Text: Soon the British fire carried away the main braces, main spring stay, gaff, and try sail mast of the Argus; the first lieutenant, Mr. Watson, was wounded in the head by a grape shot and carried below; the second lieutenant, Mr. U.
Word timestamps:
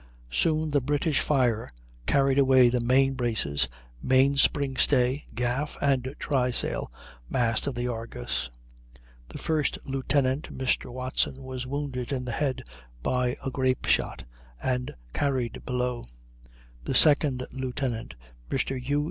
Soon 0.31 0.71
the 0.71 0.81
British 0.81 1.19
fire 1.19 1.71
carried 2.07 2.39
away 2.39 2.69
the 2.69 2.79
main 2.79 3.13
braces, 3.13 3.67
main 4.01 4.35
spring 4.35 4.75
stay, 4.75 5.25
gaff, 5.35 5.77
and 5.79 6.15
try 6.17 6.49
sail 6.49 6.91
mast 7.29 7.67
of 7.67 7.75
the 7.75 7.87
Argus; 7.87 8.49
the 9.27 9.37
first 9.37 9.77
lieutenant, 9.85 10.51
Mr. 10.51 10.91
Watson, 10.91 11.43
was 11.43 11.67
wounded 11.67 12.11
in 12.11 12.25
the 12.25 12.31
head 12.31 12.63
by 13.03 13.37
a 13.45 13.51
grape 13.51 13.85
shot 13.85 14.23
and 14.59 14.95
carried 15.13 15.63
below; 15.67 16.07
the 16.83 16.95
second 16.95 17.45
lieutenant, 17.51 18.15
Mr. 18.49 18.83
U. 18.83 18.99